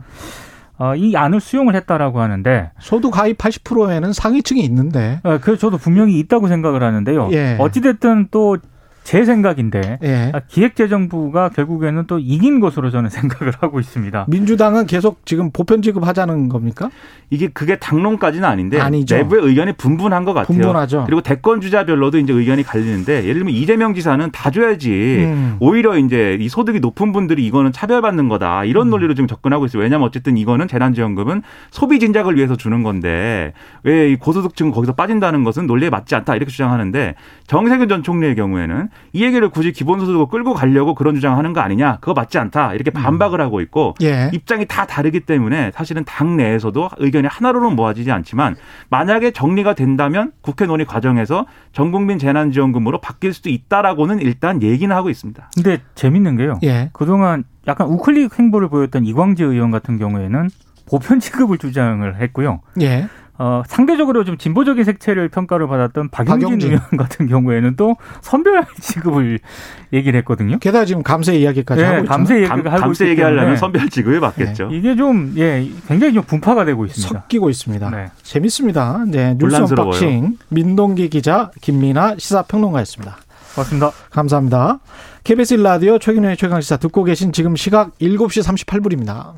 어, 0.78 0.96
이 0.96 1.16
안을 1.16 1.40
수용을 1.40 1.76
했다라고 1.76 2.20
하는데 2.20 2.72
소득 2.80 3.18
하위 3.18 3.34
80%에는 3.34 4.14
상위층이 4.14 4.62
있는데. 4.62 5.20
어, 5.24 5.38
그 5.40 5.58
저도 5.58 5.78
분명히 5.78 6.20
있다고 6.20 6.48
생각을 6.48 6.84
하는데요. 6.84 7.30
예. 7.32 7.58
어찌 7.60 7.82
됐든 7.82 8.30
또 8.32 8.58
제 9.04 9.26
생각인데 9.26 10.00
예. 10.04 10.32
아, 10.34 10.40
기획재정부가 10.48 11.50
결국에는 11.50 12.06
또 12.08 12.20
이긴 12.20 12.60
것으로 12.60 12.90
저는 12.90 13.10
생각을 13.12 13.54
하고 13.60 13.80
있습니다. 13.80 14.26
민주당은 14.28 14.86
계속 14.88 15.26
지금 15.26 15.52
보편 15.52 15.82
지급하자는 15.82 16.50
겁니까? 16.50 16.90
이게 17.30 17.48
그게 17.48 17.78
당론까지는 17.78 18.48
아닌데 18.48 18.80
아니죠. 18.80 19.16
내부의 19.16 19.44
의견이 19.44 19.74
분분한 19.74 20.24
것 20.26 20.34
같아요. 20.34 20.48
분분하죠. 20.58 21.04
그리고 21.06 21.22
대권 21.22 21.62
주자별로도 21.62 22.20
이제 22.20 22.34
의견이 22.34 22.64
갈리는데 22.64 23.24
예를 23.24 23.36
들면 23.36 23.54
이재명 23.54 23.94
지사는 23.94 24.30
다 24.32 24.52
줘야지. 24.52 24.90
음. 25.26 25.58
오히려 25.60 25.98
이제 25.98 26.38
이 26.40 26.48
소득이 26.48 26.80
높은 26.80 27.12
분들이 27.12 27.46
이거는 27.46 27.72
차별받는 27.72 28.30
거다 28.30 28.62
음. 28.62 28.66
이런 28.68 28.90
논리로 28.90 29.14
지금 29.16 29.28
접근하고 29.28 29.66
있어요. 29.66 29.84
왜냐하면 29.84 30.08
어쨌든 30.08 30.38
이거는 30.38 30.68
재난지원금은 30.68 31.42
소비 31.72 32.00
진작을 32.00 32.36
위해서 32.36 32.56
주는 32.56 32.84
건데 32.84 33.54
왜이 33.84 34.16
고소득층 34.16 34.72
거기서 34.72 34.94
빠진다는 34.94 35.44
것은 35.44 35.68
논리에 35.68 35.90
맞지 35.90 36.16
않다 36.16 36.36
이렇게 36.36 36.52
주장하는데 36.52 37.16
정세균 37.48 37.90
전 37.90 38.04
총리의 38.04 38.36
경우에는 38.36 38.90
이 39.12 39.24
얘기를 39.24 39.50
굳이 39.50 39.72
기본소득을 39.72 40.28
끌고 40.28 40.54
가려고 40.54 40.96
그런 40.96 41.16
주장하는 41.16 41.54
거 41.54 41.62
아니냐 41.62 41.98
그거 42.02 42.14
맞지 42.14 42.38
않다 42.38 42.74
이렇게 42.74 42.92
반박을 42.92 43.42
하고 43.42 43.62
있고 43.62 43.96
예. 44.02 44.30
입장이 44.34 44.66
다 44.66 44.86
다르기 44.86 45.22
때문에 45.22 45.72
사실은 45.74 46.04
당 46.06 46.38
내에서도 46.38 46.90
의견이 46.98 47.28
하나로는 47.28 47.76
모아지지 47.76 48.12
않지만 48.12 48.56
만약에 48.90 49.32
정리가 49.32 49.76
된다면 49.76 50.32
국회 50.42 50.66
논의 50.66 50.86
과정에서 50.86 51.46
전국민 51.72 52.18
재난지원금으로 52.20 53.02
바뀔 53.02 53.34
수도 53.34 53.50
있다라고는 53.50 54.20
일단 54.20 54.62
얘기는 54.62 54.94
하고 54.96 55.10
있습니다. 55.10 55.52
근데 55.56 55.82
재밌는 55.96 56.38
게요. 56.38 56.60
예. 56.64 56.90
그동안 56.94 57.44
약간 57.68 57.88
우클릭 57.88 58.38
행보를 58.38 58.70
보였던 58.70 59.06
이광재 59.06 59.44
의원 59.44 59.72
같은 59.72 59.98
경우에는 59.98 60.50
보편 60.86 61.20
지급을 61.20 61.58
주장을 61.58 62.22
했고요. 62.22 62.62
예. 62.82 63.08
어, 63.38 63.64
상대적으로 63.66 64.24
좀 64.24 64.38
진보적인 64.38 64.84
색채를 64.84 65.30
평가를 65.30 65.68
받았던 65.68 66.10
박용진, 66.10 66.48
박용진. 66.48 66.72
의원 66.72 66.84
같은 66.98 67.28
경우에는 67.28 67.76
또 67.76 67.96
선별 68.22 68.64
지급을 68.80 69.40
얘기를 69.92 70.18
했거든요. 70.20 70.60
게다가 70.60 70.86
지금 70.86 71.02
감세 71.02 71.36
이야기까지 71.36 71.82
예, 71.82 71.86
하고 71.86 71.98
있죠. 72.00 72.10
감세 72.10 72.42
감, 72.46 72.60
하고 72.60 72.80
감세 72.80 73.08
얘기하려면 73.10 73.58
선별 73.58 73.90
지급에 73.90 74.20
맞겠죠. 74.20 74.70
이게 74.72 74.96
좀 74.96 75.34
예, 75.38 75.68
굉장히 75.88 76.14
좀 76.14 76.24
분파가 76.24 76.64
되고 76.66 76.86
있습니다. 76.86 77.22
섞이고 77.22 77.50
있습니다. 77.50 77.90
네. 77.90 78.12
재밌습니다. 78.22 79.06
네, 79.08 79.36
뉴스. 79.38 79.56
unboxing 79.56 80.38
민동기 80.50 81.10
기자 81.10 81.50
김민아 81.62 82.16
시사평론가였습니다. 82.18 83.18
고맙습니다. 83.56 83.92
감사합니다. 84.10 84.80
KBS 85.24 85.58
1라디오 85.58 86.00
최근의 86.02 86.38
최강시사 86.38 86.78
듣고 86.78 87.04
계신 87.04 87.32
지금 87.32 87.56
시각 87.56 87.98
7시 88.00 88.44
38분입니다. 88.44 89.34